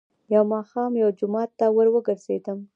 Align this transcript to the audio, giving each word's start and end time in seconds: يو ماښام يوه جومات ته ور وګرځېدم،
يو 0.33 0.43
ماښام 0.53 0.91
يوه 1.01 1.11
جومات 1.19 1.49
ته 1.59 1.65
ور 1.75 1.87
وګرځېدم، 1.91 2.59